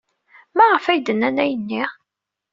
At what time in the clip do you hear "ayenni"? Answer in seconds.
1.43-1.83